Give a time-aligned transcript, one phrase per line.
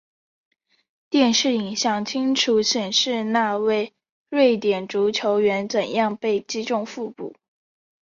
[1.11, 3.93] 电视影像清楚显示那位
[4.31, 7.35] 瑞典足球员怎样被击中腹部。